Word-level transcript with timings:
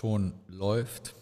Ton 0.00 0.32
läuft. 0.46 1.14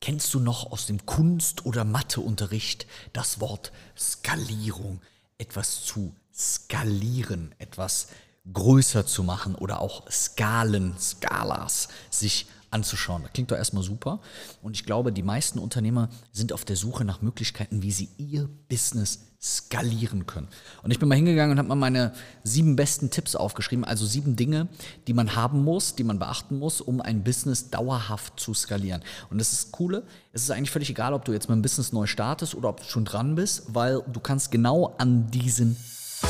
Kennst 0.00 0.32
du 0.32 0.38
noch 0.38 0.70
aus 0.70 0.86
dem 0.86 1.04
Kunst- 1.06 1.66
oder 1.66 1.82
Matheunterricht 1.82 2.86
das 3.12 3.40
Wort 3.40 3.72
Skalierung? 3.98 5.02
Etwas 5.38 5.84
zu 5.84 6.14
skalieren, 6.32 7.52
etwas 7.58 8.10
größer 8.52 9.06
zu 9.06 9.24
machen 9.24 9.56
oder 9.56 9.80
auch 9.80 10.08
Skalen, 10.08 10.96
Skalas 10.96 11.88
sich 12.10 12.46
anzuschauen. 12.74 13.22
Das 13.22 13.32
klingt 13.32 13.50
doch 13.50 13.56
erstmal 13.56 13.82
super. 13.82 14.20
Und 14.60 14.76
ich 14.76 14.84
glaube, 14.84 15.12
die 15.12 15.22
meisten 15.22 15.58
Unternehmer 15.58 16.08
sind 16.32 16.52
auf 16.52 16.64
der 16.64 16.76
Suche 16.76 17.04
nach 17.04 17.22
Möglichkeiten, 17.22 17.82
wie 17.82 17.92
sie 17.92 18.10
ihr 18.18 18.48
Business 18.68 19.20
skalieren 19.40 20.26
können. 20.26 20.48
Und 20.82 20.90
ich 20.90 20.98
bin 20.98 21.08
mal 21.08 21.16
hingegangen 21.16 21.52
und 21.52 21.58
habe 21.58 21.68
mal 21.68 21.74
meine 21.74 22.12
sieben 22.44 22.76
besten 22.76 23.10
Tipps 23.10 23.36
aufgeschrieben, 23.36 23.84
also 23.84 24.06
sieben 24.06 24.36
Dinge, 24.36 24.68
die 25.06 25.12
man 25.12 25.36
haben 25.36 25.62
muss, 25.62 25.94
die 25.94 26.04
man 26.04 26.18
beachten 26.18 26.58
muss, 26.58 26.80
um 26.80 27.02
ein 27.02 27.24
Business 27.24 27.68
dauerhaft 27.68 28.40
zu 28.40 28.54
skalieren. 28.54 29.02
Und 29.28 29.38
das 29.38 29.52
ist 29.52 29.64
das 29.64 29.72
Coole, 29.72 30.04
es 30.32 30.42
ist 30.42 30.50
eigentlich 30.50 30.70
völlig 30.70 30.88
egal, 30.88 31.12
ob 31.12 31.26
du 31.26 31.32
jetzt 31.32 31.48
mit 31.48 31.52
einem 31.52 31.62
Business 31.62 31.92
neu 31.92 32.06
startest 32.06 32.54
oder 32.54 32.70
ob 32.70 32.78
du 32.80 32.84
schon 32.84 33.04
dran 33.04 33.34
bist, 33.34 33.74
weil 33.74 34.02
du 34.10 34.18
kannst 34.18 34.50
genau 34.50 34.94
an 34.96 35.30
diesen 35.30 35.76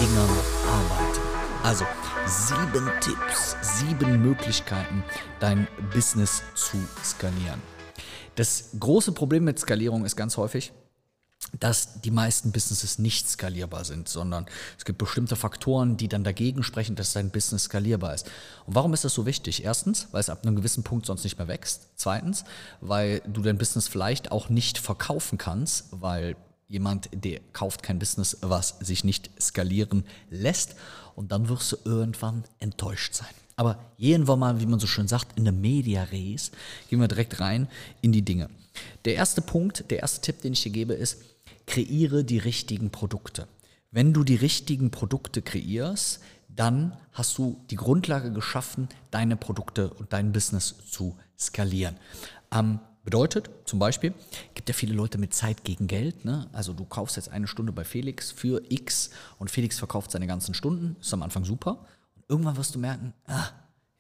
Dingern 0.01 0.31
arbeiten. 0.67 1.21
Also 1.63 1.85
sieben 2.27 2.91
Tipps, 3.01 3.57
sieben 3.61 4.23
Möglichkeiten, 4.23 5.05
dein 5.41 5.69
Business 5.93 6.43
zu 6.55 6.79
skalieren. 7.05 7.61
Das 8.37 8.71
große 8.79 9.13
Problem 9.13 9.45
mit 9.45 9.59
Skalierung 9.59 10.05
ist 10.05 10.17
ganz 10.17 10.37
häufig, 10.37 10.73
dass 11.61 12.01
die 12.01 12.11
meisten 12.11 12.51
Businesses 12.51 12.99
nicht 12.99 13.29
skalierbar 13.29 13.85
sind, 13.85 14.09
sondern 14.09 14.47
es 14.79 14.85
gibt 14.85 14.99
bestimmte 14.99 15.37
Faktoren, 15.37 15.97
die 15.97 16.09
dann 16.09 16.25
dagegen 16.25 16.63
sprechen, 16.63 16.97
dass 16.97 17.13
dein 17.13 17.31
Business 17.31 17.65
skalierbar 17.65 18.15
ist. 18.15 18.27
Und 18.67 18.75
warum 18.75 18.95
ist 18.95 19.05
das 19.05 19.15
so 19.15 19.27
wichtig? 19.27 19.63
Erstens, 19.63 20.09
weil 20.11 20.21
es 20.21 20.31
ab 20.31 20.41
einem 20.43 20.57
gewissen 20.57 20.83
Punkt 20.83 21.07
sonst 21.07 21.25
nicht 21.25 21.39
mehr 21.39 21.49
wächst. 21.49 21.91
Zweitens, 21.95 22.45
weil 22.81 23.21
du 23.27 23.43
dein 23.43 23.59
Business 23.59 23.87
vielleicht 23.87 24.33
auch 24.33 24.49
nicht 24.49 24.79
verkaufen 24.79 25.37
kannst, 25.39 25.89
weil 25.91 26.37
jemand, 26.69 27.09
der 27.13 27.41
kauft 27.53 27.83
kein 27.83 27.99
Business, 27.99 28.39
was 28.41 28.77
sich 28.81 29.05
nicht 29.05 29.31
skalieren 29.41 30.05
lässt. 30.31 30.77
Und 31.15 31.33
dann 31.33 31.49
wirst 31.49 31.73
du 31.73 31.77
irgendwann 31.85 32.45
enttäuscht 32.59 33.15
sein. 33.15 33.35
Aber 33.57 33.79
gehen 33.99 34.27
wir 34.27 34.37
mal, 34.37 34.61
wie 34.61 34.67
man 34.67 34.81
so 34.81 34.87
schön 34.87 35.07
sagt, 35.07 35.39
in 35.39 35.45
der 35.45 35.53
Media 35.53 36.03
Res, 36.05 36.51
gehen 36.89 37.01
wir 37.01 37.09
direkt 37.09 37.41
rein 37.41 37.69
in 38.01 38.13
die 38.13 38.23
Dinge. 38.23 38.51
Der 39.05 39.15
erste 39.15 39.43
Punkt, 39.43 39.91
der 39.91 40.01
erste 40.01 40.21
Tipp, 40.21 40.43
den 40.43 40.55
ich 40.55 40.63
dir 40.63 40.73
gebe, 40.73 40.95
ist, 40.95 41.23
kreiere 41.67 42.25
die 42.25 42.39
richtigen 42.39 42.91
Produkte. 42.91 43.47
Wenn 43.91 44.13
du 44.13 44.25
die 44.25 44.35
richtigen 44.35 44.91
Produkte 44.91 45.41
kreierst, 45.41 46.21
dann 46.49 46.97
hast 47.13 47.39
du 47.39 47.65
die 47.71 47.77
Grundlage 47.77 48.33
geschaffen, 48.33 48.89
deine 49.11 49.37
Produkte 49.37 49.91
und 49.91 50.13
dein 50.13 50.33
Business 50.33 50.75
zu 50.91 51.17
skalieren. 51.39 51.97
Ähm, 52.53 52.81
Bedeutet 53.05 53.51
zum 53.67 53.79
Beispiel, 53.79 54.15
gibt 54.55 54.69
ja 54.69 54.75
viele 54.75 54.95
Leute 54.95 55.19
mit 55.19 55.35
Zeit 55.35 55.63
gegen 55.65 55.87
Geld. 55.87 56.25
Ne? 56.25 56.49
Also 56.53 56.73
du 56.73 56.85
kaufst 56.85 57.17
jetzt 57.17 57.31
eine 57.31 57.47
Stunde 57.47 57.73
bei 57.73 57.85
Felix 57.85 58.31
für 58.31 58.63
X 58.69 59.11
und 59.39 59.51
Felix 59.51 59.79
verkauft 59.79 60.11
seine 60.11 60.27
ganzen 60.27 60.55
Stunden. 60.55 60.97
Ist 61.01 61.13
am 61.13 61.23
Anfang 61.23 61.45
super. 61.45 61.87
Und 62.17 62.25
irgendwann 62.29 62.57
wirst 62.57 62.75
du 62.75 62.79
merken, 62.79 63.13
ah, 63.27 63.49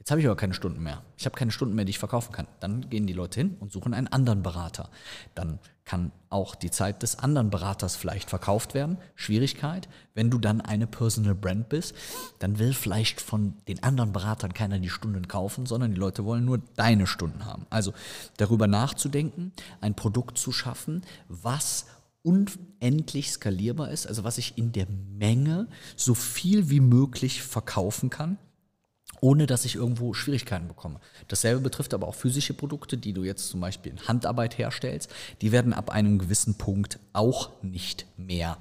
Jetzt 0.04 0.10
habe 0.10 0.20
ich 0.20 0.26
aber 0.26 0.36
keine 0.36 0.52
Stunden 0.52 0.82
mehr. 0.82 1.02
Ich 1.16 1.24
habe 1.24 1.34
keine 1.34 1.50
Stunden 1.50 1.74
mehr, 1.74 1.86
die 1.86 1.90
ich 1.92 1.98
verkaufen 1.98 2.30
kann. 2.30 2.46
Dann 2.60 2.90
gehen 2.90 3.06
die 3.06 3.14
Leute 3.14 3.40
hin 3.40 3.56
und 3.60 3.72
suchen 3.72 3.94
einen 3.94 4.06
anderen 4.06 4.42
Berater. 4.42 4.90
Dann 5.34 5.58
kann 5.86 6.12
auch 6.28 6.54
die 6.54 6.70
Zeit 6.70 7.02
des 7.02 7.18
anderen 7.20 7.48
Beraters 7.48 7.96
vielleicht 7.96 8.28
verkauft 8.28 8.74
werden. 8.74 8.98
Schwierigkeit, 9.14 9.88
wenn 10.12 10.28
du 10.28 10.36
dann 10.36 10.60
eine 10.60 10.86
Personal 10.86 11.34
Brand 11.34 11.70
bist, 11.70 11.94
dann 12.38 12.58
will 12.58 12.74
vielleicht 12.74 13.22
von 13.22 13.54
den 13.66 13.82
anderen 13.82 14.12
Beratern 14.12 14.52
keiner 14.52 14.78
die 14.78 14.90
Stunden 14.90 15.26
kaufen, 15.26 15.64
sondern 15.64 15.92
die 15.92 16.00
Leute 16.00 16.26
wollen 16.26 16.44
nur 16.44 16.58
deine 16.76 17.06
Stunden 17.06 17.46
haben. 17.46 17.64
Also 17.70 17.94
darüber 18.36 18.66
nachzudenken, 18.66 19.54
ein 19.80 19.94
Produkt 19.94 20.36
zu 20.36 20.52
schaffen, 20.52 21.00
was 21.30 21.86
unendlich 22.20 23.32
skalierbar 23.32 23.90
ist, 23.90 24.06
also 24.06 24.22
was 24.22 24.36
ich 24.36 24.58
in 24.58 24.72
der 24.72 24.86
Menge 24.86 25.66
so 25.96 26.12
viel 26.12 26.68
wie 26.68 26.80
möglich 26.80 27.42
verkaufen 27.42 28.10
kann 28.10 28.36
ohne 29.20 29.46
dass 29.46 29.64
ich 29.64 29.76
irgendwo 29.76 30.14
Schwierigkeiten 30.14 30.68
bekomme. 30.68 31.00
Dasselbe 31.28 31.60
betrifft 31.60 31.94
aber 31.94 32.08
auch 32.08 32.14
physische 32.14 32.54
Produkte, 32.54 32.96
die 32.96 33.12
du 33.12 33.24
jetzt 33.24 33.48
zum 33.48 33.60
Beispiel 33.60 33.92
in 33.92 34.08
Handarbeit 34.08 34.58
herstellst. 34.58 35.10
Die 35.40 35.52
werden 35.52 35.72
ab 35.72 35.90
einem 35.90 36.18
gewissen 36.18 36.56
Punkt 36.56 36.98
auch 37.12 37.50
nicht 37.62 38.06
mehr 38.16 38.58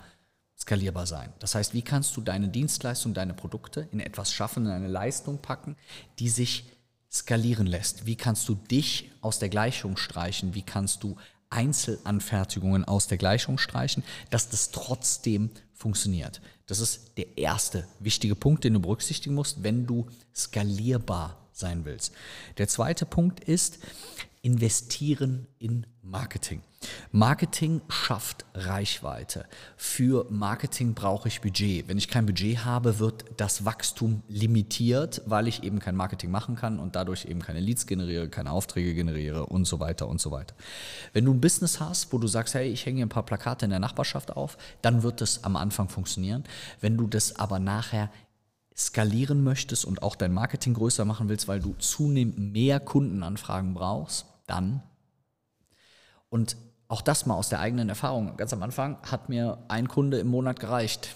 skalierbar 0.58 1.06
sein. 1.06 1.34
Das 1.40 1.56
heißt, 1.56 1.74
wie 1.74 1.82
kannst 1.82 2.16
du 2.16 2.22
deine 2.22 2.48
Dienstleistung, 2.48 3.14
deine 3.14 3.34
Produkte 3.34 3.88
in 3.92 4.00
etwas 4.00 4.32
schaffen, 4.32 4.66
in 4.66 4.72
eine 4.72 4.88
Leistung 4.88 5.40
packen, 5.40 5.76
die 6.20 6.30
sich 6.30 6.66
skalieren 7.12 7.68
lässt? 7.68 8.06
Wie 8.06 8.16
kannst 8.16 8.48
du 8.50 8.56
dich 8.56 9.12
aus 9.22 9.40
der 9.40 9.50
Gleichung 9.50 9.98
streichen? 9.98 10.56
Wie 10.56 10.64
kannst 10.64 11.04
du 11.04 11.18
Einzelanfertigungen 11.54 12.84
aus 12.84 13.08
der 13.08 13.18
Gleichung 13.18 13.58
streichen, 13.58 14.04
dass 14.30 14.50
das 14.50 14.72
trotzdem 14.72 15.52
funktioniert. 15.74 16.42
Das 16.66 16.80
ist 16.80 17.18
der 17.18 17.38
erste 17.38 17.88
wichtige 18.00 18.36
Punkt, 18.36 18.64
den 18.64 18.74
du 18.74 18.80
berücksichtigen 18.80 19.36
musst, 19.36 19.64
wenn 19.64 19.86
du 19.86 20.08
skalierbar 20.36 21.38
sein 21.52 21.86
willst. 21.86 22.14
Der 22.58 22.68
zweite 22.68 23.06
Punkt 23.06 23.42
ist, 23.42 23.80
investieren 24.44 25.48
in 25.58 25.88
Marketing. 26.02 26.62
Marketing 27.14 27.80
schafft 27.88 28.44
Reichweite. 28.54 29.46
Für 29.78 30.26
Marketing 30.30 30.94
brauche 30.94 31.30
ich 31.30 31.40
Budget. 31.40 31.88
Wenn 31.88 31.98
ich 31.98 32.10
kein 32.10 32.26
Budget 32.26 32.66
habe, 32.66 33.00
wird 33.00 33.24
das 33.38 33.64
Wachstum 33.64 34.22
limitiert, 34.28 35.22
weil 35.26 35.48
ich 35.48 35.64
eben 35.64 35.80
kein 35.80 35.96
Marketing 35.96 36.30
machen 36.30 36.56
kann 36.56 36.78
und 36.78 36.98
dadurch 36.98 37.24
eben 37.24 37.40
keine 37.40 37.62
Leads 37.62 37.88
generiere, 37.88 38.28
keine 38.28 38.52
Aufträge 38.52 38.94
generiere 38.94 39.46
und 39.46 39.66
so 39.66 39.80
weiter 39.80 40.10
und 40.10 40.20
so 40.20 40.30
weiter. 40.32 40.56
Wenn 41.14 41.24
du 41.24 41.34
ein 41.34 41.40
Business 41.40 41.80
hast, 41.80 42.12
wo 42.12 42.18
du 42.18 42.28
sagst, 42.28 42.54
hey, 42.54 42.68
ich 42.68 42.86
hänge 42.86 43.02
ein 43.02 43.10
paar 43.10 43.24
Plakate 43.24 43.64
in 43.64 43.72
der 43.72 43.80
Nachbarschaft 43.80 44.36
auf, 44.36 44.58
dann 44.82 45.04
wird 45.04 45.22
es 45.22 45.46
am 45.46 45.56
Anfang 45.56 45.88
funktionieren. 45.88 46.44
Wenn 46.82 46.98
du 46.98 47.08
das 47.08 47.38
aber 47.38 47.60
nachher 47.60 48.12
skalieren 48.76 49.42
möchtest 49.42 49.86
und 49.86 50.04
auch 50.04 50.18
dein 50.18 50.34
Marketing 50.34 50.74
größer 50.74 51.06
machen 51.06 51.30
willst, 51.30 51.48
weil 51.48 51.62
du 51.62 51.76
zunehmend 51.76 52.40
mehr 52.40 52.82
Kundenanfragen 52.82 53.74
brauchst, 53.74 54.26
dann. 54.46 54.84
Und 56.30 56.58
auch 56.88 57.02
das 57.02 57.26
mal 57.26 57.36
aus 57.36 57.50
der 57.50 57.60
eigenen 57.60 57.90
Erfahrung. 57.90 58.38
Ganz 58.38 58.54
am 58.54 58.64
Anfang 58.64 58.98
hat 59.04 59.30
mir 59.30 59.64
ein 59.68 59.88
Kunde 59.88 60.20
im 60.20 60.28
Monat 60.28 60.60
gereicht. 60.60 61.16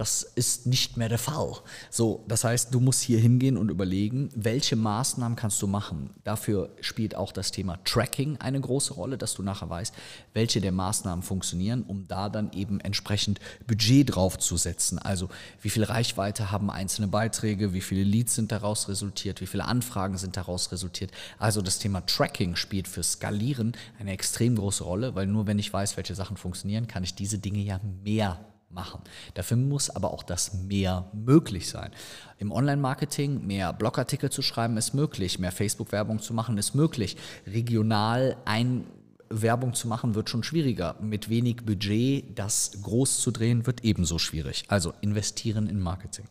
Das 0.00 0.22
ist 0.22 0.66
nicht 0.66 0.96
mehr 0.96 1.10
der 1.10 1.18
Fall. 1.18 1.56
So, 1.90 2.24
das 2.26 2.44
heißt, 2.44 2.72
du 2.72 2.80
musst 2.80 3.02
hier 3.02 3.18
hingehen 3.18 3.58
und 3.58 3.70
überlegen, 3.70 4.30
welche 4.34 4.74
Maßnahmen 4.74 5.36
kannst 5.36 5.60
du 5.60 5.66
machen. 5.66 6.08
Dafür 6.24 6.70
spielt 6.80 7.14
auch 7.14 7.32
das 7.32 7.52
Thema 7.52 7.78
Tracking 7.84 8.38
eine 8.38 8.58
große 8.58 8.94
Rolle, 8.94 9.18
dass 9.18 9.34
du 9.34 9.42
nachher 9.42 9.68
weißt, 9.68 9.94
welche 10.32 10.62
der 10.62 10.72
Maßnahmen 10.72 11.22
funktionieren, 11.22 11.82
um 11.82 12.08
da 12.08 12.30
dann 12.30 12.50
eben 12.54 12.80
entsprechend 12.80 13.40
Budget 13.66 14.14
draufzusetzen. 14.14 14.98
Also, 14.98 15.28
wie 15.60 15.68
viel 15.68 15.84
Reichweite 15.84 16.50
haben 16.50 16.70
einzelne 16.70 17.08
Beiträge, 17.08 17.74
wie 17.74 17.82
viele 17.82 18.02
Leads 18.04 18.36
sind 18.36 18.52
daraus 18.52 18.88
resultiert, 18.88 19.42
wie 19.42 19.46
viele 19.46 19.66
Anfragen 19.66 20.16
sind 20.16 20.34
daraus 20.38 20.72
resultiert. 20.72 21.10
Also, 21.38 21.60
das 21.60 21.78
Thema 21.78 22.06
Tracking 22.06 22.56
spielt 22.56 22.88
für 22.88 23.02
Skalieren 23.02 23.76
eine 23.98 24.12
extrem 24.12 24.56
große 24.56 24.82
Rolle, 24.82 25.14
weil 25.14 25.26
nur 25.26 25.46
wenn 25.46 25.58
ich 25.58 25.70
weiß, 25.70 25.98
welche 25.98 26.14
Sachen 26.14 26.38
funktionieren, 26.38 26.88
kann 26.88 27.04
ich 27.04 27.14
diese 27.14 27.38
Dinge 27.38 27.60
ja 27.60 27.78
mehr 28.02 28.38
machen. 28.70 29.00
Dafür 29.34 29.56
muss 29.56 29.90
aber 29.90 30.12
auch 30.12 30.22
das 30.22 30.54
mehr 30.54 31.10
möglich 31.12 31.68
sein. 31.68 31.90
Im 32.38 32.52
Online-Marketing 32.52 33.46
mehr 33.46 33.72
Blogartikel 33.72 34.30
zu 34.30 34.42
schreiben 34.42 34.76
ist 34.76 34.94
möglich, 34.94 35.38
mehr 35.38 35.52
Facebook-Werbung 35.52 36.20
zu 36.20 36.34
machen 36.34 36.56
ist 36.58 36.74
möglich. 36.74 37.16
Regional 37.46 38.36
ein 38.44 38.86
Werbung 39.28 39.74
zu 39.74 39.86
machen 39.88 40.14
wird 40.14 40.28
schon 40.28 40.42
schwieriger. 40.42 40.96
Mit 41.00 41.28
wenig 41.28 41.64
Budget 41.64 42.38
das 42.38 42.72
groß 42.82 43.20
zu 43.20 43.30
drehen 43.30 43.66
wird 43.66 43.84
ebenso 43.84 44.18
schwierig. 44.18 44.64
Also 44.68 44.92
investieren 45.00 45.68
in 45.68 45.80
Marketing. 45.80 46.26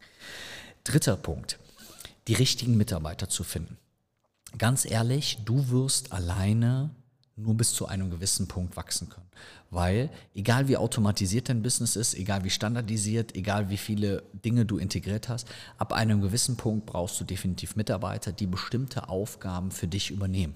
Dritter 0.84 1.16
Punkt, 1.16 1.60
die 2.28 2.34
richtigen 2.34 2.78
Mitarbeiter 2.78 3.30
zu 3.30 3.44
finden. 3.44 3.78
Ganz 4.58 4.86
ehrlich, 4.86 5.40
du 5.46 5.70
wirst 5.70 6.12
alleine 6.12 6.90
nur 7.40 7.56
bis 7.56 7.74
zu 7.74 7.88
einem 7.88 8.10
gewissen 8.10 8.48
Punkt 8.48 8.76
wachsen 8.76 9.10
können. 9.10 9.28
Weil 9.72 10.10
egal 10.34 10.68
wie 10.68 10.78
automatisiert 10.78 11.50
dein 11.50 11.62
Business 11.62 11.96
ist, 11.96 12.16
egal 12.16 12.44
wie 12.44 12.50
standardisiert, 12.50 13.36
egal 13.36 13.70
wie 13.70 13.78
viele 13.78 14.24
Dinge 14.34 14.66
du 14.66 14.78
integriert 14.78 15.30
hast, 15.30 15.48
ab 15.78 15.94
einem 15.94 16.22
gewissen 16.22 16.58
Punkt 16.58 16.86
brauchst 16.86 17.20
du 17.20 17.24
definitiv 17.24 17.76
Mitarbeiter, 17.76 18.32
die 18.32 18.48
bestimmte 18.48 19.10
Aufgaben 19.10 19.72
für 19.72 19.88
dich 19.88 20.12
übernehmen. 20.12 20.56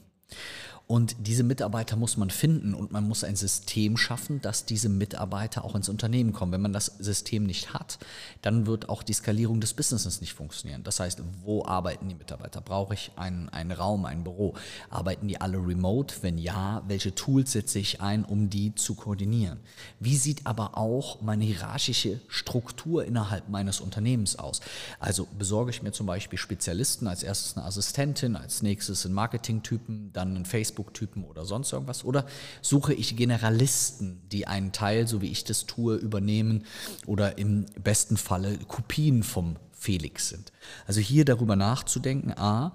Und 0.86 1.16
diese 1.28 1.44
Mitarbeiter 1.44 1.96
muss 1.96 2.18
man 2.18 2.30
finden 2.30 2.74
und 2.74 2.92
man 2.92 3.08
muss 3.08 3.24
ein 3.24 3.38
System 3.38 3.96
schaffen, 3.96 4.42
dass 4.42 4.66
diese 4.66 4.90
Mitarbeiter 4.90 5.64
auch 5.64 5.76
ins 5.76 5.88
Unternehmen 5.88 6.34
kommen. 6.34 6.52
Wenn 6.52 6.62
man 6.62 6.74
das 6.74 6.88
System 7.00 7.46
nicht 7.46 7.74
hat, 7.74 8.00
dann 8.42 8.68
wird 8.68 8.90
auch 8.90 9.02
die 9.02 9.14
Skalierung 9.14 9.62
des 9.62 9.74
Businesses 9.74 10.20
nicht 10.20 10.34
funktionieren. 10.34 10.84
Das 10.84 11.00
heißt, 11.00 11.22
wo 11.42 11.64
arbeiten 11.64 12.10
die 12.10 12.16
Mitarbeiter? 12.16 12.60
Brauche 12.60 12.96
ich 12.96 13.12
einen, 13.16 13.48
einen 13.48 13.72
Raum, 13.72 14.04
ein 14.04 14.26
Büro? 14.26 14.56
Arbeiten 14.90 15.30
die 15.30 15.40
alle 15.40 15.58
remote? 15.58 16.16
Wenn 16.22 16.38
ja, 16.38 16.84
welche 16.86 17.16
Tools 17.16 17.54
setze 17.54 17.80
ich 17.80 18.02
ein, 18.02 18.26
um 18.26 18.50
die 18.50 18.76
zu 18.76 18.94
koordinieren? 18.94 19.62
Wie 20.02 20.18
sieht 20.18 20.46
aber 20.46 20.78
auch 20.78 21.22
meine 21.22 21.46
hierarchische 21.46 22.20
Struktur 22.28 23.06
innerhalb 23.06 23.48
meines 23.48 23.80
Unternehmens 23.80 24.36
aus? 24.36 24.60
Also 25.00 25.30
besorge 25.40 25.72
ich 25.72 25.82
mir 25.82 25.94
zum 25.94 26.08
Beispiel 26.08 26.38
Spezialisten, 26.38 27.08
als 27.08 27.24
erstes 27.24 27.56
eine 27.56 27.66
Assistentin, 27.66 28.36
als 28.36 28.62
nächstes 28.62 29.06
einen 29.06 29.16
Marketing-Typen, 29.16 30.12
dann 30.12 30.36
einen 30.36 30.46
Facebook 30.46 30.73
Facebook-Typen 30.74 31.24
oder 31.24 31.46
sonst 31.46 31.72
irgendwas? 31.72 32.04
Oder 32.04 32.26
suche 32.62 32.94
ich 32.94 33.16
Generalisten, 33.16 34.22
die 34.32 34.48
einen 34.48 34.72
Teil, 34.72 35.08
so 35.08 35.22
wie 35.22 35.32
ich 35.32 35.44
das 35.44 35.66
tue, 35.66 35.96
übernehmen 35.96 36.66
oder 37.06 37.38
im 37.38 37.66
besten 37.82 38.18
Falle 38.18 38.58
Kopien 38.58 39.24
vom 39.24 39.58
Felix 39.72 40.30
sind? 40.30 40.52
Also 40.88 41.00
hier 41.00 41.26
darüber 41.26 41.56
nachzudenken, 41.56 42.32
a, 42.32 42.74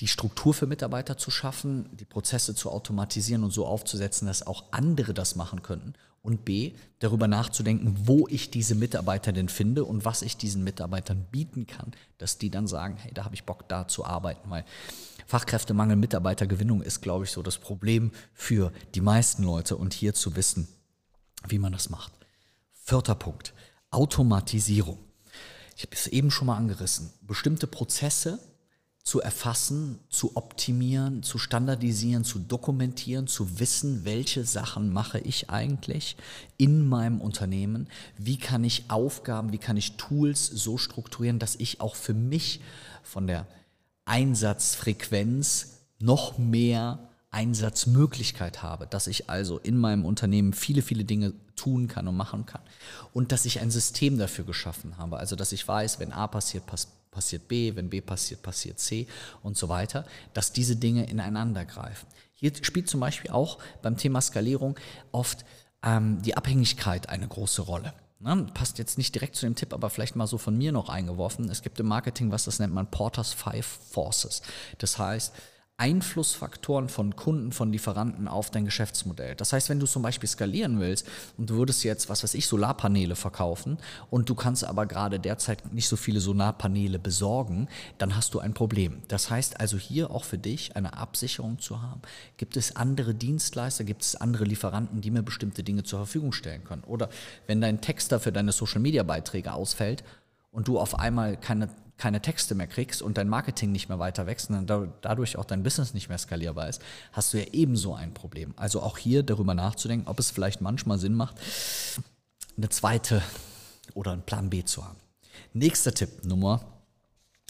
die 0.00 0.08
Struktur 0.08 0.54
für 0.54 0.66
Mitarbeiter 0.66 1.16
zu 1.16 1.30
schaffen, 1.30 1.88
die 1.96 2.04
Prozesse 2.04 2.54
zu 2.54 2.70
automatisieren 2.70 3.42
und 3.42 3.52
so 3.52 3.66
aufzusetzen, 3.66 4.28
dass 4.28 4.46
auch 4.46 4.64
andere 4.70 5.14
das 5.14 5.34
machen 5.34 5.62
könnten. 5.62 5.94
Und 6.20 6.44
B, 6.44 6.72
darüber 6.98 7.26
nachzudenken, 7.26 7.96
wo 8.04 8.26
ich 8.28 8.50
diese 8.50 8.74
Mitarbeiter 8.74 9.32
denn 9.32 9.48
finde 9.48 9.84
und 9.84 10.04
was 10.04 10.22
ich 10.22 10.36
diesen 10.36 10.62
Mitarbeitern 10.62 11.26
bieten 11.30 11.66
kann, 11.66 11.92
dass 12.18 12.38
die 12.38 12.50
dann 12.50 12.66
sagen, 12.66 12.96
hey, 12.98 13.12
da 13.14 13.24
habe 13.24 13.34
ich 13.34 13.44
Bock, 13.44 13.68
da 13.68 13.88
zu 13.88 14.04
arbeiten, 14.04 14.50
weil 14.50 14.64
Fachkräftemangel, 15.28 15.96
Mitarbeitergewinnung 15.96 16.80
ist, 16.80 17.02
glaube 17.02 17.26
ich, 17.26 17.32
so 17.32 17.42
das 17.42 17.58
Problem 17.58 18.12
für 18.32 18.72
die 18.94 19.02
meisten 19.02 19.42
Leute 19.42 19.76
und 19.76 19.92
hier 19.92 20.14
zu 20.14 20.36
wissen, 20.36 20.68
wie 21.46 21.58
man 21.58 21.70
das 21.70 21.90
macht. 21.90 22.14
Vierter 22.72 23.14
Punkt, 23.14 23.52
Automatisierung. 23.90 24.98
Ich 25.76 25.82
habe 25.82 25.94
es 25.94 26.06
eben 26.06 26.30
schon 26.30 26.46
mal 26.46 26.56
angerissen. 26.56 27.10
Bestimmte 27.20 27.66
Prozesse 27.66 28.38
zu 29.04 29.20
erfassen, 29.20 29.98
zu 30.08 30.34
optimieren, 30.34 31.22
zu 31.22 31.36
standardisieren, 31.36 32.24
zu 32.24 32.38
dokumentieren, 32.38 33.26
zu 33.26 33.60
wissen, 33.60 34.06
welche 34.06 34.46
Sachen 34.46 34.90
mache 34.90 35.18
ich 35.18 35.50
eigentlich 35.50 36.16
in 36.56 36.88
meinem 36.88 37.20
Unternehmen, 37.20 37.88
wie 38.16 38.38
kann 38.38 38.64
ich 38.64 38.90
Aufgaben, 38.90 39.52
wie 39.52 39.58
kann 39.58 39.76
ich 39.76 39.98
Tools 39.98 40.46
so 40.46 40.78
strukturieren, 40.78 41.38
dass 41.38 41.54
ich 41.56 41.82
auch 41.82 41.96
für 41.96 42.14
mich 42.14 42.62
von 43.02 43.26
der 43.26 43.46
Einsatzfrequenz 44.08 45.78
noch 46.00 46.38
mehr 46.38 46.98
Einsatzmöglichkeit 47.30 48.62
habe, 48.62 48.86
dass 48.86 49.06
ich 49.06 49.28
also 49.28 49.58
in 49.58 49.76
meinem 49.76 50.04
Unternehmen 50.04 50.54
viele, 50.54 50.80
viele 50.80 51.04
Dinge 51.04 51.34
tun 51.56 51.88
kann 51.88 52.08
und 52.08 52.16
machen 52.16 52.46
kann 52.46 52.62
und 53.12 53.32
dass 53.32 53.44
ich 53.44 53.60
ein 53.60 53.70
System 53.70 54.18
dafür 54.18 54.44
geschaffen 54.44 54.96
habe, 54.96 55.18
also 55.18 55.36
dass 55.36 55.52
ich 55.52 55.66
weiß, 55.66 56.00
wenn 56.00 56.12
A 56.12 56.26
passiert, 56.26 56.64
passiert 57.10 57.48
B, 57.48 57.76
wenn 57.76 57.90
B 57.90 58.00
passiert, 58.00 58.42
passiert 58.42 58.78
C 58.78 59.06
und 59.42 59.58
so 59.58 59.68
weiter, 59.68 60.06
dass 60.32 60.52
diese 60.52 60.76
Dinge 60.76 61.04
ineinander 61.08 61.66
greifen. 61.66 62.06
Hier 62.32 62.52
spielt 62.62 62.88
zum 62.88 63.00
Beispiel 63.00 63.30
auch 63.30 63.58
beim 63.82 63.96
Thema 63.96 64.20
Skalierung 64.20 64.76
oft 65.12 65.44
ähm, 65.82 66.22
die 66.22 66.36
Abhängigkeit 66.36 67.08
eine 67.08 67.28
große 67.28 67.62
Rolle. 67.62 67.92
Ne, 68.20 68.46
passt 68.52 68.78
jetzt 68.78 68.98
nicht 68.98 69.14
direkt 69.14 69.36
zu 69.36 69.46
dem 69.46 69.54
Tipp, 69.54 69.72
aber 69.72 69.90
vielleicht 69.90 70.16
mal 70.16 70.26
so 70.26 70.38
von 70.38 70.58
mir 70.58 70.72
noch 70.72 70.88
eingeworfen. 70.88 71.48
Es 71.50 71.62
gibt 71.62 71.78
im 71.78 71.86
Marketing, 71.86 72.32
was 72.32 72.44
das 72.44 72.58
nennt 72.58 72.74
man 72.74 72.90
Porters 72.90 73.32
Five 73.32 73.66
Forces. 73.90 74.42
Das 74.78 74.98
heißt, 74.98 75.32
Einflussfaktoren 75.80 76.88
von 76.88 77.14
Kunden, 77.14 77.52
von 77.52 77.70
Lieferanten 77.70 78.26
auf 78.26 78.50
dein 78.50 78.64
Geschäftsmodell. 78.64 79.36
Das 79.36 79.52
heißt, 79.52 79.68
wenn 79.68 79.78
du 79.78 79.86
zum 79.86 80.02
Beispiel 80.02 80.28
skalieren 80.28 80.80
willst 80.80 81.06
und 81.36 81.50
du 81.50 81.54
würdest 81.54 81.84
jetzt, 81.84 82.08
was 82.08 82.24
weiß 82.24 82.34
ich, 82.34 82.48
Solarpaneele 82.48 83.14
verkaufen 83.14 83.78
und 84.10 84.28
du 84.28 84.34
kannst 84.34 84.64
aber 84.64 84.86
gerade 84.86 85.20
derzeit 85.20 85.72
nicht 85.72 85.86
so 85.86 85.94
viele 85.94 86.18
Solarpaneele 86.18 86.98
besorgen, 86.98 87.68
dann 87.96 88.16
hast 88.16 88.34
du 88.34 88.40
ein 88.40 88.54
Problem. 88.54 89.02
Das 89.06 89.30
heißt 89.30 89.60
also 89.60 89.78
hier 89.78 90.10
auch 90.10 90.24
für 90.24 90.38
dich 90.38 90.74
eine 90.74 90.94
Absicherung 90.94 91.60
zu 91.60 91.80
haben. 91.80 92.02
Gibt 92.38 92.56
es 92.56 92.74
andere 92.74 93.14
Dienstleister, 93.14 93.84
gibt 93.84 94.02
es 94.02 94.16
andere 94.16 94.44
Lieferanten, 94.44 95.00
die 95.00 95.12
mir 95.12 95.22
bestimmte 95.22 95.62
Dinge 95.62 95.84
zur 95.84 96.00
Verfügung 96.00 96.32
stellen 96.32 96.64
können? 96.64 96.82
Oder 96.82 97.08
wenn 97.46 97.60
dein 97.60 97.80
Texter 97.80 98.18
für 98.18 98.32
deine 98.32 98.50
Social-Media-Beiträge 98.50 99.52
ausfällt, 99.52 100.02
und 100.50 100.66
du 100.66 100.78
auf 100.78 100.98
einmal 100.98 101.36
keine 101.36 101.68
keine 101.98 102.22
Texte 102.22 102.54
mehr 102.54 102.68
kriegst 102.68 103.02
und 103.02 103.18
dein 103.18 103.28
Marketing 103.28 103.72
nicht 103.72 103.88
mehr 103.88 103.98
weiter 103.98 104.26
wächst 104.26 104.50
und 104.50 104.66
dadurch 104.66 105.36
auch 105.36 105.44
dein 105.44 105.62
Business 105.62 105.94
nicht 105.94 106.08
mehr 106.08 106.18
skalierbar 106.18 106.68
ist, 106.68 106.80
hast 107.12 107.34
du 107.34 107.38
ja 107.38 107.46
ebenso 107.52 107.94
ein 107.94 108.14
Problem. 108.14 108.54
Also 108.56 108.80
auch 108.80 108.96
hier 108.96 109.22
darüber 109.22 109.54
nachzudenken, 109.54 110.08
ob 110.08 110.18
es 110.18 110.30
vielleicht 110.30 110.60
manchmal 110.60 110.98
Sinn 110.98 111.14
macht, 111.14 111.36
eine 112.56 112.68
zweite 112.68 113.22
oder 113.94 114.12
einen 114.12 114.22
Plan 114.22 114.48
B 114.48 114.64
zu 114.64 114.84
haben. 114.84 114.96
Nächster 115.52 115.92
Tipp, 115.92 116.24
Nummer, 116.24 116.64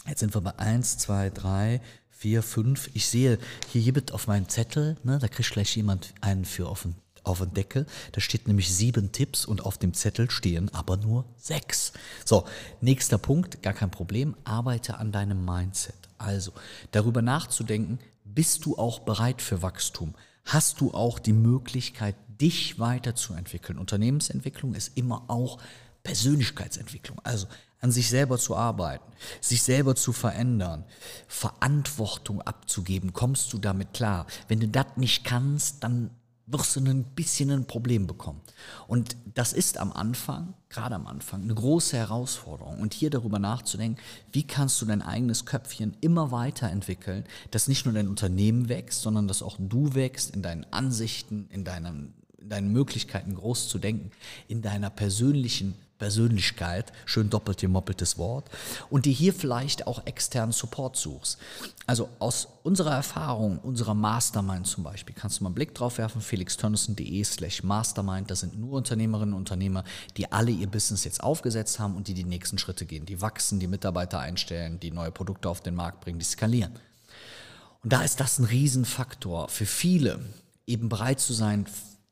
jetzt 0.07 0.19
sind 0.19 0.35
wir 0.35 0.41
bei 0.41 0.57
1, 0.57 0.97
2, 0.97 1.29
3, 1.29 1.81
4, 2.09 2.43
5. 2.43 2.89
Ich 2.95 3.07
sehe 3.07 3.37
hier, 3.67 3.81
hier 3.81 3.93
bitte 3.93 4.13
auf 4.13 4.27
meinem 4.27 4.49
Zettel, 4.49 4.97
ne, 5.03 5.19
da 5.19 5.27
kriegt 5.27 5.51
gleich 5.51 5.75
jemand 5.75 6.13
einen 6.21 6.45
für 6.45 6.67
auf 7.23 7.39
den 7.39 7.53
Deckel. 7.53 7.85
Da 8.11 8.21
steht 8.21 8.47
nämlich 8.47 8.73
sieben 8.73 9.11
Tipps 9.11 9.45
und 9.45 9.65
auf 9.65 9.77
dem 9.77 9.93
Zettel 9.93 10.29
stehen 10.29 10.73
aber 10.73 10.97
nur 10.97 11.25
sechs. 11.37 11.93
So, 12.25 12.45
nächster 12.81 13.17
Punkt, 13.17 13.61
gar 13.61 13.73
kein 13.73 13.91
Problem. 13.91 14.35
Arbeite 14.43 14.97
an 14.97 15.11
deinem 15.11 15.45
Mindset. 15.45 15.95
Also 16.17 16.51
darüber 16.91 17.21
nachzudenken, 17.21 17.99
bist 18.25 18.65
du 18.65 18.77
auch 18.77 18.99
bereit 18.99 19.41
für 19.41 19.61
Wachstum? 19.61 20.13
Hast 20.45 20.81
du 20.81 20.93
auch 20.93 21.19
die 21.19 21.33
Möglichkeit, 21.33 22.15
dich 22.27 22.79
weiterzuentwickeln? 22.79 23.77
Unternehmensentwicklung 23.77 24.73
ist 24.73 24.97
immer 24.97 25.23
auch 25.27 25.59
Persönlichkeitsentwicklung. 26.03 27.19
Also 27.23 27.47
an 27.81 27.91
sich 27.91 28.09
selber 28.09 28.37
zu 28.37 28.55
arbeiten, 28.55 29.05
sich 29.41 29.63
selber 29.63 29.95
zu 29.95 30.11
verändern, 30.11 30.83
Verantwortung 31.27 32.41
abzugeben, 32.41 33.13
kommst 33.13 33.53
du 33.53 33.57
damit 33.57 33.93
klar? 33.93 34.27
Wenn 34.47 34.59
du 34.59 34.67
das 34.67 34.97
nicht 34.97 35.23
kannst, 35.23 35.83
dann 35.83 36.11
wirst 36.51 36.75
du 36.75 36.81
ein 36.81 37.03
bisschen 37.03 37.51
ein 37.51 37.65
Problem 37.65 38.07
bekommen. 38.07 38.41
Und 38.87 39.15
das 39.35 39.53
ist 39.53 39.77
am 39.77 39.91
Anfang, 39.91 40.53
gerade 40.69 40.95
am 40.95 41.07
Anfang, 41.07 41.43
eine 41.43 41.53
große 41.53 41.97
Herausforderung. 41.97 42.79
Und 42.79 42.93
hier 42.93 43.09
darüber 43.09 43.39
nachzudenken, 43.39 44.01
wie 44.31 44.43
kannst 44.43 44.81
du 44.81 44.85
dein 44.85 45.01
eigenes 45.01 45.45
Köpfchen 45.45 45.95
immer 46.01 46.31
weiterentwickeln, 46.31 47.25
dass 47.51 47.67
nicht 47.67 47.85
nur 47.85 47.93
dein 47.93 48.07
Unternehmen 48.07 48.69
wächst, 48.69 49.01
sondern 49.01 49.27
dass 49.27 49.43
auch 49.43 49.57
du 49.59 49.93
wächst 49.93 50.35
in 50.35 50.41
deinen 50.41 50.65
Ansichten, 50.71 51.47
in 51.49 51.63
deinen, 51.63 52.13
in 52.41 52.49
deinen 52.49 52.71
Möglichkeiten 52.71 53.35
groß 53.35 53.67
zu 53.67 53.79
denken, 53.79 54.11
in 54.47 54.61
deiner 54.61 54.89
persönlichen 54.89 55.75
Persönlichkeit, 55.99 56.91
schön 57.05 57.29
doppelt 57.29 57.59
gemoppeltes 57.59 58.17
Wort, 58.17 58.49
und 58.89 59.05
die 59.05 59.11
hier 59.11 59.33
vielleicht 59.33 59.85
auch 59.85 60.05
externen 60.07 60.53
Support 60.53 60.95
suchst. 60.95 61.37
Also 61.85 62.09
aus 62.19 62.47
unserer 62.63 62.93
Erfahrung, 62.93 63.59
unserer 63.59 63.93
Mastermind 63.93 64.65
zum 64.65 64.83
Beispiel, 64.83 65.13
kannst 65.13 65.39
du 65.39 65.43
mal 65.43 65.49
einen 65.49 65.55
Blick 65.55 65.75
drauf 65.75 65.97
werfen, 65.97 66.21
felixtönnissen.de 66.21 67.23
slash 67.23 67.63
mastermind, 67.63 68.31
das 68.31 68.39
sind 68.39 68.57
nur 68.57 68.71
Unternehmerinnen 68.71 69.33
und 69.33 69.41
Unternehmer, 69.41 69.83
die 70.17 70.31
alle 70.31 70.51
ihr 70.51 70.67
Business 70.67 71.03
jetzt 71.03 71.21
aufgesetzt 71.21 71.79
haben 71.79 71.95
und 71.95 72.07
die 72.07 72.13
die 72.13 72.23
nächsten 72.23 72.57
Schritte 72.57 72.85
gehen, 72.85 73.05
die 73.05 73.21
wachsen, 73.21 73.59
die 73.59 73.67
Mitarbeiter 73.67 74.19
einstellen, 74.19 74.79
die 74.79 74.91
neue 74.91 75.11
Produkte 75.11 75.49
auf 75.49 75.61
den 75.61 75.75
Markt 75.75 75.99
bringen, 75.99 76.19
die 76.19 76.25
skalieren. 76.25 76.79
Und 77.83 77.93
da 77.93 78.01
ist 78.03 78.19
das 78.19 78.39
ein 78.39 78.45
Riesenfaktor 78.45 79.49
für 79.49 79.65
viele, 79.65 80.19
eben 80.65 80.89
bereit 80.89 81.19
zu 81.19 81.33
sein, 81.33 81.65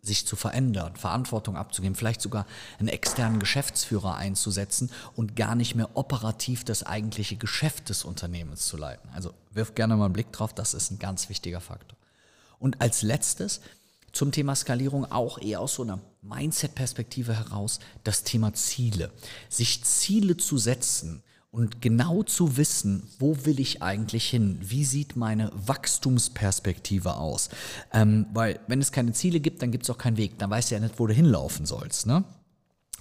sich 0.08 0.26
zu 0.26 0.36
verändern, 0.36 0.96
Verantwortung 0.96 1.56
abzugeben, 1.56 1.96
vielleicht 1.96 2.22
sogar 2.22 2.48
einen 2.80 2.88
externen 2.88 3.40
Geschäftsführer 3.40 4.16
einzusetzen 4.16 4.90
und 5.16 5.36
gar 5.36 5.56
nicht 5.56 5.76
mehr 5.76 5.96
operativ 5.96 6.64
das 6.64 6.84
eigentliche 6.84 7.36
Geschäft 7.36 7.90
des 7.90 8.04
Unternehmens 8.04 8.66
zu 8.66 8.78
leiten. 8.78 9.10
Also 9.14 9.34
wirf 9.52 9.76
gerne 9.76 9.96
mal 9.96 10.06
einen 10.06 10.14
Blick 10.14 10.32
drauf, 10.32 10.54
das 10.54 10.74
ist 10.74 10.92
ein 10.92 11.00
ganz 11.00 11.30
wichtiger 11.30 11.62
Faktor. 11.62 11.98
Und 12.60 12.82
als 12.82 13.04
letztes 13.04 13.62
zum 14.12 14.32
Thema 14.32 14.56
Skalierung 14.56 15.12
auch 15.12 15.38
eher 15.38 15.62
aus 15.62 15.76
so 15.76 15.84
einer 15.84 16.00
Mindset-Perspektive 16.24 17.36
heraus 17.36 17.80
das 18.04 18.24
Thema 18.24 18.54
Ziele. 18.54 19.12
Sich 19.50 19.84
Ziele 19.84 20.38
zu 20.38 20.58
setzen, 20.58 21.22
und 21.58 21.82
genau 21.82 22.22
zu 22.22 22.56
wissen, 22.56 23.10
wo 23.18 23.36
will 23.46 23.60
ich 23.60 23.82
eigentlich 23.82 24.30
hin? 24.30 24.60
Wie 24.62 24.86
sieht 24.86 25.16
meine 25.16 25.52
Wachstumsperspektive 25.56 27.16
aus? 27.16 27.50
Ähm, 27.92 28.28
weil 28.32 28.60
wenn 28.68 28.80
es 28.80 28.92
keine 28.92 29.14
Ziele 29.14 29.40
gibt, 29.40 29.64
dann 29.64 29.72
gibt 29.72 29.84
es 29.84 29.90
auch 29.90 29.98
keinen 29.98 30.18
Weg. 30.18 30.38
Dann 30.38 30.52
weißt 30.52 30.70
du 30.70 30.76
ja 30.76 30.82
nicht, 30.82 31.00
wo 31.00 31.08
du 31.08 31.16
hinlaufen 31.16 31.66
sollst. 31.66 32.06
Ne? 32.06 32.24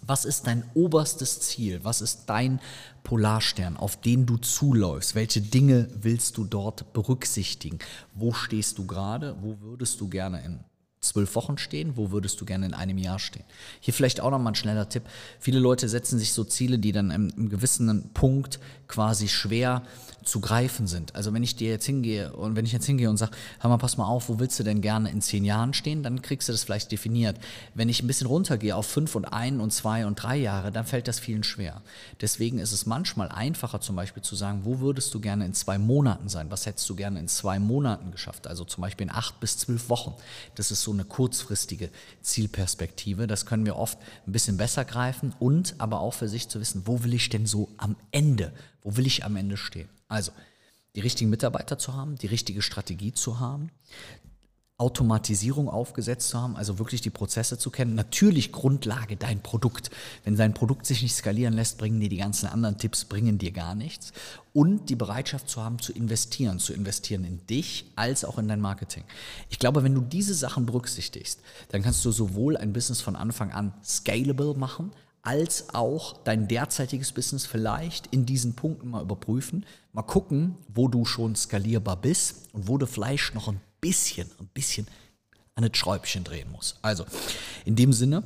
Was 0.06 0.25
ist 0.25 0.46
dein 0.46 0.64
oberstes 0.72 1.40
Ziel? 1.40 1.80
Was 1.82 2.00
ist 2.00 2.25
dein 2.26 2.58
Polarstern, 3.02 3.76
auf 3.76 4.00
den 4.00 4.25
du 4.25 4.38
zuläufst? 4.38 5.14
Welche 5.14 5.42
Dinge 5.42 5.90
willst 6.00 6.38
du 6.38 6.44
dort 6.44 6.94
berücksichtigen? 6.94 7.78
Wo 8.14 8.32
stehst 8.32 8.78
du 8.78 8.86
gerade? 8.86 9.36
Wo 9.42 9.60
würdest 9.60 10.00
du 10.00 10.08
gerne 10.08 10.42
in 10.42 10.60
zwölf 11.08 11.34
Wochen 11.34 11.58
stehen? 11.58 11.96
Wo 11.96 12.10
würdest 12.10 12.40
du 12.40 12.44
gerne 12.44 12.66
in 12.66 12.75
einem 12.75 12.98
Jahr 12.98 13.18
stehen? 13.18 13.44
Hier 13.80 13.94
vielleicht 13.94 14.20
auch 14.20 14.30
nochmal 14.30 14.52
ein 14.52 14.56
schneller 14.56 14.88
Tipp. 14.88 15.04
Viele 15.38 15.58
Leute 15.58 15.88
setzen 15.88 16.18
sich 16.18 16.32
so 16.32 16.44
Ziele, 16.44 16.78
die 16.78 16.92
dann 16.92 17.10
im, 17.10 17.30
im 17.36 17.48
gewissen 17.48 18.10
Punkt 18.12 18.60
quasi 18.88 19.28
schwer 19.28 19.82
zu 20.26 20.40
greifen 20.40 20.86
sind. 20.86 21.14
Also 21.14 21.32
wenn 21.32 21.42
ich 21.42 21.56
dir 21.56 21.70
jetzt 21.70 21.86
hingehe 21.86 22.32
und 22.32 22.56
wenn 22.56 22.66
ich 22.66 22.72
jetzt 22.72 22.86
hingehe 22.86 23.08
und 23.08 23.16
sage, 23.16 23.32
hör 23.60 23.70
mal, 23.70 23.78
pass 23.78 23.96
mal 23.96 24.06
auf, 24.06 24.28
wo 24.28 24.38
willst 24.38 24.58
du 24.58 24.64
denn 24.64 24.80
gerne 24.80 25.10
in 25.10 25.22
zehn 25.22 25.44
Jahren 25.44 25.72
stehen, 25.72 26.02
dann 26.02 26.20
kriegst 26.20 26.48
du 26.48 26.52
das 26.52 26.64
vielleicht 26.64 26.90
definiert. 26.90 27.38
Wenn 27.75 27.88
ich 27.88 28.02
ein 28.02 28.06
bisschen 28.06 28.26
runtergehe 28.26 28.75
auf 28.75 28.86
fünf 28.86 29.14
und 29.14 29.25
ein 29.25 29.60
und 29.60 29.72
zwei 29.72 30.04
und 30.04 30.20
drei 30.20 30.36
Jahre, 30.36 30.72
dann 30.72 30.84
fällt 30.84 31.08
das 31.08 31.20
vielen 31.20 31.44
schwer. 31.44 31.80
Deswegen 32.20 32.58
ist 32.58 32.72
es 32.72 32.86
manchmal 32.86 33.28
einfacher 33.28 33.80
zum 33.80 33.96
Beispiel 33.96 34.22
zu 34.22 34.34
sagen, 34.34 34.60
wo 34.64 34.80
würdest 34.80 35.14
du 35.14 35.20
gerne 35.20 35.46
in 35.46 35.54
zwei 35.54 35.78
Monaten 35.78 36.28
sein? 36.28 36.50
Was 36.50 36.66
hättest 36.66 36.88
du 36.90 36.96
gerne 36.96 37.20
in 37.20 37.28
zwei 37.28 37.58
Monaten 37.58 38.10
geschafft? 38.10 38.46
Also 38.48 38.64
zum 38.64 38.82
Beispiel 38.82 39.06
in 39.06 39.12
acht 39.12 39.38
bis 39.38 39.58
zwölf 39.58 39.88
Wochen. 39.88 40.14
Das 40.56 40.70
ist 40.70 40.82
so 40.82 40.92
eine 40.96 41.04
kurzfristige 41.04 41.90
Zielperspektive. 42.22 43.26
Das 43.26 43.46
können 43.46 43.64
wir 43.64 43.76
oft 43.76 43.98
ein 44.26 44.32
bisschen 44.32 44.56
besser 44.56 44.84
greifen 44.84 45.34
und 45.38 45.74
aber 45.78 46.00
auch 46.00 46.14
für 46.14 46.28
sich 46.28 46.48
zu 46.48 46.60
wissen, 46.60 46.82
wo 46.86 47.04
will 47.04 47.14
ich 47.14 47.28
denn 47.28 47.46
so 47.46 47.68
am 47.76 47.96
Ende? 48.10 48.52
Wo 48.82 48.96
will 48.96 49.06
ich 49.06 49.24
am 49.24 49.36
Ende 49.36 49.56
stehen? 49.56 49.88
Also, 50.08 50.32
die 50.94 51.00
richtigen 51.00 51.30
Mitarbeiter 51.30 51.78
zu 51.78 51.94
haben, 51.94 52.16
die 52.16 52.26
richtige 52.26 52.62
Strategie 52.62 53.12
zu 53.12 53.38
haben, 53.38 53.70
Automatisierung 54.78 55.71
aufgesetzt 55.71 56.28
zu 56.28 56.38
haben, 56.38 56.54
also 56.54 56.78
wirklich 56.78 57.00
die 57.00 57.11
Prozesse 57.11 57.56
zu 57.56 57.71
kennen. 57.71 57.95
Natürlich 57.95 58.52
Grundlage 58.52 59.16
dein 59.16 59.40
Produkt. 59.40 59.90
Wenn 60.25 60.37
dein 60.37 60.52
Produkt 60.52 60.85
sich 60.85 61.02
nicht 61.02 61.14
skalieren 61.14 61.54
lässt, 61.54 61.78
bringen 61.78 61.99
dir 61.99 62.11
die 62.11 62.18
ganzen 62.18 62.47
anderen 62.47 62.76
Tipps, 62.76 63.06
bringen 63.06 63.38
dir 63.38 63.52
gar 63.52 63.75
nichts. 63.75 64.12
Und 64.52 64.90
die 64.90 64.97
Bereitschaft 64.97 65.49
zu 65.49 65.64
haben, 65.64 65.78
zu 65.78 65.95
investieren, 65.95 66.59
zu 66.59 66.75
investieren 66.75 67.25
in 67.25 67.47
dich 67.47 67.90
als 67.97 68.23
auch 68.25 68.37
in 68.37 68.49
dein 68.49 68.61
Marketing. 68.61 69.04
Ich 69.49 69.59
glaube, 69.59 69.83
wenn 69.83 69.95
du 69.95 70.02
diese 70.02 70.35
Sachen 70.35 70.66
berücksichtigst, 70.66 71.40
dann 71.71 71.83
kannst 71.83 72.04
du 72.04 72.12
sowohl 72.12 72.59
ein 72.59 72.75
Business 72.75 73.00
von 73.00 73.16
Anfang 73.16 73.52
an 73.52 73.73
scalable 73.83 74.54
machen, 74.54 74.92
als 75.23 75.75
auch 75.75 76.18
dein 76.23 76.49
derzeitiges 76.49 77.12
Business 77.12 77.47
vielleicht 77.47 78.09
in 78.09 78.26
diesen 78.26 78.54
Punkten 78.54 78.90
mal 78.90 79.02
überprüfen, 79.02 79.64
mal 79.92 80.02
gucken, 80.02 80.56
wo 80.68 80.87
du 80.87 81.06
schon 81.06 81.35
skalierbar 81.35 81.97
bist 81.97 82.50
und 82.52 82.68
wo 82.68 82.78
du 82.78 82.87
vielleicht 82.87 83.35
noch 83.35 83.49
ein 83.49 83.61
bisschen, 83.86 84.30
ein 84.40 84.48
bisschen 84.48 84.86
an 85.54 85.64
das 85.64 85.76
Schräubchen 85.76 86.24
drehen 86.24 86.50
musst. 86.50 86.78
Also, 86.82 87.06
in 87.64 87.76
dem 87.76 87.92
Sinne, 87.92 88.22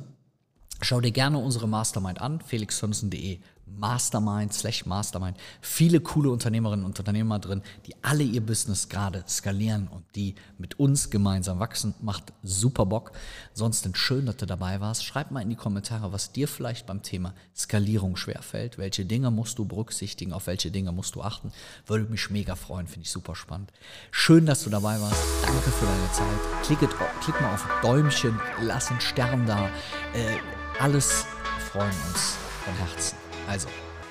schau 0.81 0.99
dir 1.01 1.11
gerne 1.11 1.37
unsere 1.37 1.67
Mastermind 1.67 2.19
an, 2.19 2.41
felixthomson.de 2.41 3.39
Mastermind, 3.77 4.53
slash 4.53 4.85
Mastermind. 4.85 5.37
Viele 5.61 5.99
coole 5.99 6.29
Unternehmerinnen 6.29 6.85
und 6.85 6.97
Unternehmer 6.99 7.39
drin, 7.39 7.61
die 7.85 7.95
alle 8.01 8.23
ihr 8.23 8.45
Business 8.45 8.89
gerade 8.89 9.23
skalieren 9.27 9.87
und 9.87 10.03
die 10.15 10.35
mit 10.57 10.79
uns 10.79 11.09
gemeinsam 11.09 11.59
wachsen. 11.59 11.93
Macht 12.01 12.33
super 12.43 12.85
Bock. 12.85 13.11
Ansonsten 13.51 13.95
schön, 13.95 14.25
dass 14.25 14.37
du 14.37 14.45
dabei 14.45 14.79
warst. 14.79 15.05
Schreib 15.05 15.31
mal 15.31 15.41
in 15.41 15.49
die 15.49 15.55
Kommentare, 15.55 16.11
was 16.11 16.31
dir 16.31 16.47
vielleicht 16.47 16.85
beim 16.85 17.01
Thema 17.01 17.33
Skalierung 17.55 18.15
schwerfällt. 18.15 18.77
Welche 18.77 19.05
Dinge 19.05 19.31
musst 19.31 19.57
du 19.59 19.65
berücksichtigen, 19.65 20.33
auf 20.33 20.47
welche 20.47 20.71
Dinge 20.71 20.91
musst 20.91 21.15
du 21.15 21.21
achten. 21.21 21.51
Würde 21.85 22.05
mich 22.05 22.29
mega 22.29 22.55
freuen, 22.55 22.87
finde 22.87 23.05
ich 23.05 23.11
super 23.11 23.35
spannend. 23.35 23.71
Schön, 24.11 24.45
dass 24.45 24.63
du 24.63 24.69
dabei 24.69 24.99
warst. 24.99 25.21
Danke 25.43 25.69
für 25.71 25.85
deine 25.85 26.11
Zeit. 26.11 26.63
Klick, 26.63 26.79
klick 27.21 27.41
mal 27.41 27.53
auf 27.53 27.67
Däumchen, 27.81 28.39
lass 28.61 28.89
einen 28.89 29.01
Stern 29.01 29.45
da. 29.45 29.67
Äh, 30.13 30.37
alles 30.79 31.25
freuen 31.71 31.95
uns 32.09 32.37
von 32.63 32.73
Herzen. 32.75 33.20
Also, 33.47 33.67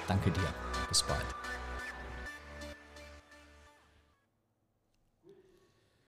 danke 0.07 0.31
dir. 0.31 0.49
Bis 0.89 1.03
bald. 1.03 1.40